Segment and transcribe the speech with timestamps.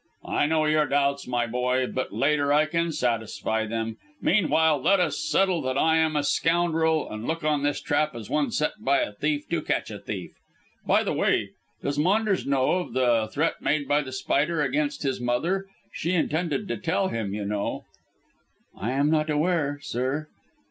[0.25, 3.97] "I know your doubts, my boy, but later I can satisfy them.
[4.19, 8.27] Meanwhile let us settle that I am a scoundrel, and look on this trap as
[8.27, 10.31] one set by a thief to catch a thief.
[10.87, 11.51] By the way,
[11.83, 15.67] does Maunders know of the threat made by The Spider against his mother.
[15.93, 17.85] She intended to tell him, you know."
[18.75, 20.29] "I am not aware, sir.